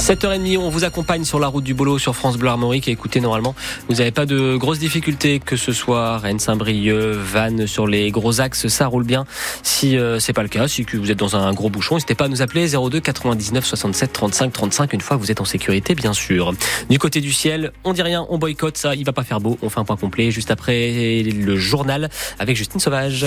[0.00, 2.88] 7h30, on vous accompagne sur la route du boulot sur France Bleu Armorique.
[2.88, 3.54] Écoutez, normalement,
[3.88, 8.40] vous n'avez pas de grosses difficultés, que ce soit Rennes, Saint-Brieuc, Vannes, sur les gros
[8.40, 9.26] axes, ça roule bien.
[9.62, 12.24] Si euh, c'est pas le cas, si vous êtes dans un gros bouchon, n'hésitez pas
[12.24, 16.14] à nous appeler 02 99 67 35 35 une fois vous êtes en sécurité, bien
[16.14, 16.54] sûr.
[16.88, 19.58] Du côté du ciel, on dit rien, on boycotte ça, il va pas faire beau.
[19.60, 22.08] On fait un point complet juste après le journal
[22.38, 23.26] avec Justine Sauvage.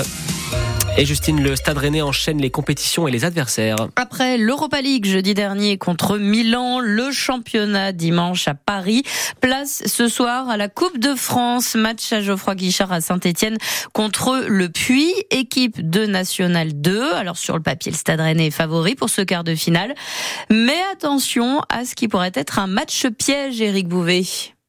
[0.96, 3.78] Et Justine, le Stade Rennais enchaîne les compétitions et les adversaires.
[3.96, 9.02] Après l'Europa League jeudi dernier contre Milan, le championnat dimanche à Paris,
[9.42, 13.58] place ce soir à la Coupe de France, match à Geoffroy Guichard à Saint-Etienne
[13.92, 17.14] contre le Puy, équipe de National 2.
[17.14, 19.96] Alors sur le papier, le Stade Rennais est favori pour ce quart de finale.
[20.52, 24.26] Mais attention à ce qui pourrait être un match piège, Éric Bouvet.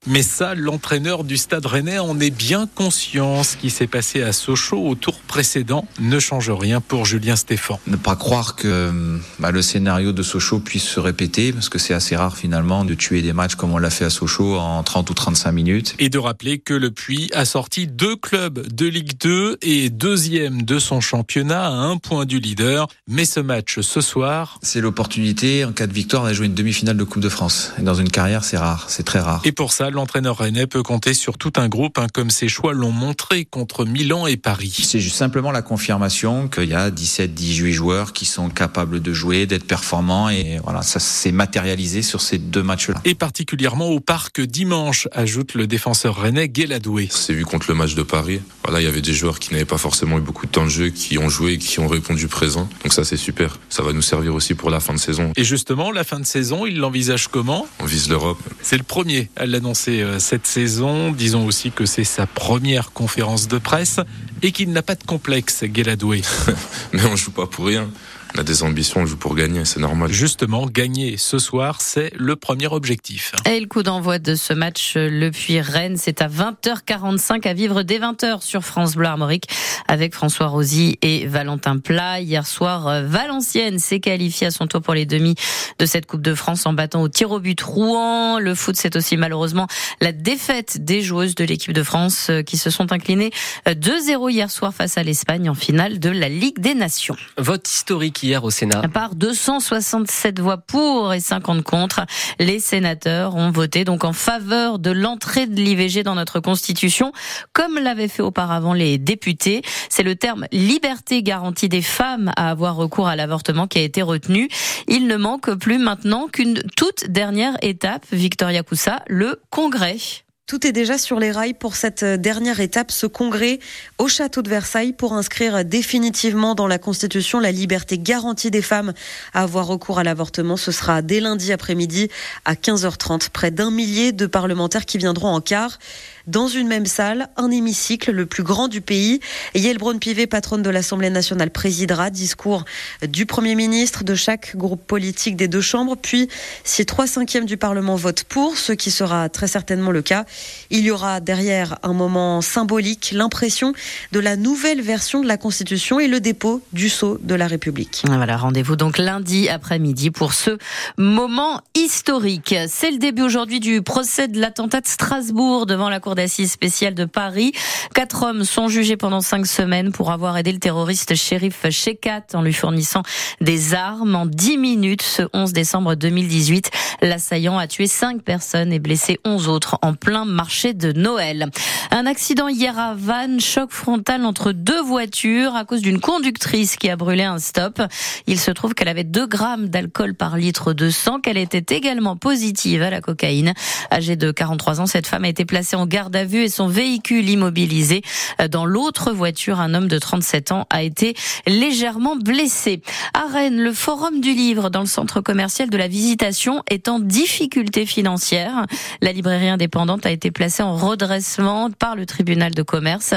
[0.07, 3.43] Mais ça, l'entraîneur du Stade Rennais en est bien conscient.
[3.43, 7.81] Ce qui s'est passé à Sochaux au tour précédent ne change rien pour Julien Stéphan.
[7.87, 8.93] Ne pas croire que
[9.39, 12.93] bah, le scénario de Sochaux puisse se répéter, parce que c'est assez rare finalement de
[12.93, 15.95] tuer des matchs comme on l'a fait à Sochaux en 30 ou 35 minutes.
[15.99, 20.63] Et de rappeler que le Puy a sorti deux clubs de Ligue 2 et deuxième
[20.63, 22.89] de son championnat à un point du leader.
[23.09, 24.59] Mais ce match ce soir...
[24.63, 27.73] C'est l'opportunité en cas de victoire d'aller jouer une demi-finale de Coupe de France.
[27.79, 29.41] Et dans une carrière, c'est rare, c'est très rare.
[29.45, 32.73] Et pour ça, l'entraîneur rennais peut compter sur tout un groupe, hein, comme ses choix
[32.73, 34.75] l'ont montré contre Milan et Paris.
[34.85, 39.47] C'est juste simplement la confirmation qu'il y a 17-18 joueurs qui sont capables de jouer,
[39.47, 43.01] d'être performants, et voilà, ça s'est matérialisé sur ces deux matchs-là.
[43.05, 47.09] Et particulièrement au parc dimanche, ajoute le défenseur rennais Guéladoué.
[47.11, 48.41] C'est vu contre le match de Paris.
[48.65, 50.71] Voilà, il y avait des joueurs qui n'avaient pas forcément eu beaucoup de temps de
[50.71, 52.69] jeu, qui ont joué et qui ont répondu présent.
[52.83, 53.59] Donc ça, c'est super.
[53.69, 55.33] Ça va nous servir aussi pour la fin de saison.
[55.37, 57.67] Et justement, la fin de saison, il l'envisage comment?
[57.81, 58.39] On vise l'Europe.
[58.63, 61.13] C'est le premier à l'annoncer euh, cette saison.
[61.13, 64.01] Disons aussi que c'est sa première conférence de presse
[64.43, 66.23] et qu'il n'a pas de complexe, Guéladoué.
[66.93, 67.89] Mais on joue pas pour rien
[68.37, 70.11] on a des ambitions, on joue pour gagner, c'est normal.
[70.13, 73.33] Justement, gagner ce soir, c'est le premier objectif.
[73.47, 77.99] Et le coup d'envoi de ce match, le Puy-Rennes, c'est à 20h45 à vivre dès
[77.99, 79.49] 20h sur France Bleu Armorique
[79.87, 82.21] avec François Rosy et Valentin Plat.
[82.21, 85.37] Hier soir, Valenciennes s'est qualifiée à son tour pour les demi
[85.79, 88.41] de cette Coupe de France en battant au tir au but Rouen.
[88.41, 89.69] Le foot, c'est aussi malheureusement
[90.01, 93.31] la défaite des joueuses de l'équipe de France qui se sont inclinées
[93.67, 97.17] 2-0 hier soir face à l'Espagne en finale de la Ligue des Nations.
[97.37, 98.89] Vote historique hier au Sénat.
[98.89, 102.05] Par 267 voix pour et 50 contre,
[102.39, 107.13] les sénateurs ont voté donc en faveur de l'entrée de l'IVG dans notre Constitution,
[107.53, 109.63] comme l'avaient fait auparavant les députés.
[109.91, 114.03] C'est le terme liberté garantie des femmes à avoir recours à l'avortement qui a été
[114.03, 114.49] retenu.
[114.89, 120.24] Il ne manque plus maintenant qu'une toute dernière étape, Victoria Coussa, le Congrès.
[120.47, 123.61] Tout est déjà sur les rails pour cette dernière étape, ce congrès
[123.97, 128.93] au château de Versailles pour inscrire définitivement dans la Constitution la liberté garantie des femmes
[129.33, 130.59] à avoir recours à l'avortement.
[130.59, 132.11] Ce sera dès lundi après-midi
[132.45, 133.31] à 15h30.
[133.31, 135.79] Près d'un millier de parlementaires qui viendront en quart
[136.27, 139.21] dans une même salle, un hémicycle le plus grand du pays.
[139.55, 142.11] Yael Braun-Pivet, patronne de l'Assemblée nationale, présidera.
[142.11, 142.65] Discours
[143.07, 145.97] du Premier ministre, de chaque groupe politique des deux chambres.
[145.97, 146.29] Puis,
[146.65, 150.25] si trois cinquièmes du Parlement votent pour, ce qui sera très certainement le cas,
[150.71, 153.73] il y aura derrière un moment symbolique, l'impression
[154.13, 158.03] de la nouvelle version de la Constitution et le dépôt du sceau de la République.
[158.07, 160.59] Voilà, rendez-vous donc lundi après-midi pour ce
[160.97, 162.55] moment historique.
[162.69, 166.95] C'est le début aujourd'hui du procès de l'attentat de Strasbourg devant la Cour d'assises spéciale
[166.95, 167.53] de Paris.
[167.95, 172.43] Quatre hommes sont jugés pendant cinq semaines pour avoir aidé le terroriste shérif Shekat en
[172.43, 173.03] lui fournissant
[173.41, 174.15] des armes.
[174.15, 176.71] En dix minutes, ce 11 décembre 2018,
[177.03, 181.51] l'assaillant a tué cinq personnes et blessé onze autres en plein marché de Noël.
[181.91, 186.91] Un accident hier à Vannes, choc frontal entre deux voitures à cause d'une conductrice qui
[186.91, 187.83] a brûlé un stop.
[188.27, 192.17] Il se trouve qu'elle avait 2 grammes d'alcool par litre de sang, qu'elle était également
[192.17, 193.55] positive à la cocaïne.
[193.93, 196.67] Âgée de 43 ans, cette femme a été placée en garde à vue et son
[196.67, 198.03] véhicule immobilisé.
[198.51, 201.15] Dans l'autre voiture, un homme de 37 ans a été
[201.47, 202.83] légèrement blessé.
[203.13, 206.99] À Rennes, le Forum du Livre dans le centre commercial de la Visitation est en
[206.99, 208.67] difficulté financière.
[209.01, 213.15] La librairie indépendante a été placée en redressement par le tribunal de commerce.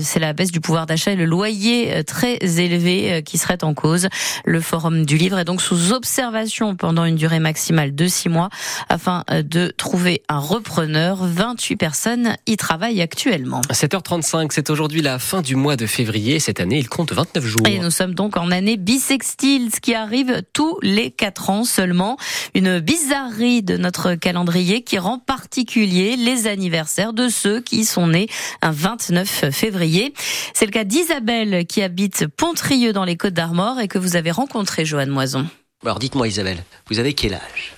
[0.00, 4.08] C'est la baisse du pouvoir d'achat et le loyer très élevé qui serait en cause.
[4.44, 8.48] Le Forum du Livre est donc sous observation pendant une durée maximale de six mois
[8.88, 11.18] afin de trouver un repreneur.
[11.20, 13.60] 28 personnes y travaillent actuellement.
[13.70, 16.40] 7h35, c'est aujourd'hui la fin du mois de février.
[16.40, 17.66] Cette année, il compte 29 jours.
[17.66, 22.16] Et nous sommes donc en année bissextile, ce qui arrive tous les 4 ans seulement.
[22.54, 28.28] Une bizarrerie de notre calendrier qui rend particulier les anniversaires de ceux qui sont nés
[28.62, 30.14] un 29 février.
[30.54, 34.30] C'est le cas d'Isabelle qui habite Pontrieux dans les Côtes d'Armor et que vous avez
[34.30, 35.46] rencontré, Joanne Moison.
[35.82, 37.74] Alors dites-moi Isabelle, vous avez quel âge?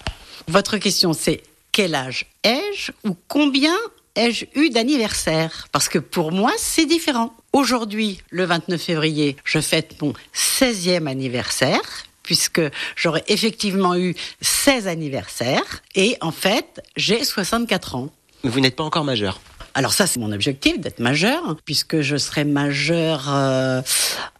[0.48, 3.74] Votre question, c'est quel âge ai-je ou combien
[4.16, 5.68] ai-je eu d'anniversaire?
[5.72, 7.34] Parce que pour moi, c'est différent.
[7.52, 12.60] Aujourd'hui, le 29 février, je fête mon 16e anniversaire puisque
[12.96, 18.10] j'aurais effectivement eu 16 anniversaires et en fait, j'ai 64 ans.
[18.44, 19.40] Vous n'êtes pas encore majeur
[19.74, 23.80] alors ça, c'est mon objectif, d'être majeur, puisque je serai majeur euh,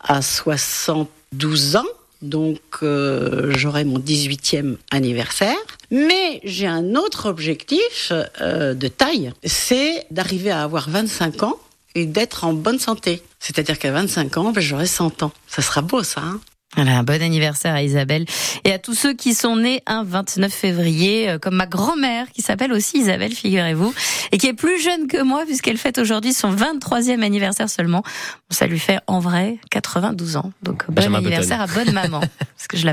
[0.01, 1.85] à 72 ans.
[2.21, 5.57] Donc euh, j'aurai mon 18e anniversaire.
[5.91, 11.57] Mais j'ai un autre objectif euh, de taille, c'est d'arriver à avoir 25 ans
[11.95, 13.23] et d'être en bonne santé.
[13.41, 15.33] C'est-à-dire qu'à 25 ans, ben, j'aurai 100 ans.
[15.49, 16.21] Ça sera beau ça.
[16.21, 16.41] Hein
[16.75, 18.25] voilà, un bon anniversaire à Isabelle
[18.65, 22.41] et à tous ceux qui sont nés un 29 février, euh, comme ma grand-mère qui
[22.41, 23.93] s'appelle aussi Isabelle, figurez-vous,
[24.33, 28.03] et qui est plus jeune que moi puisqu'elle fête aujourd'hui son 23e anniversaire seulement.
[28.49, 30.53] Ça lui fait en vrai 92 ans.
[30.63, 32.87] Donc bon anniversaire à bonne maman, parce que je